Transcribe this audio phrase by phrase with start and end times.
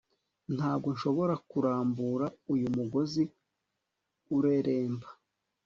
[0.55, 3.23] Ntabwo nshobora kurambura uyu mugozi
[4.37, 5.07] ureremba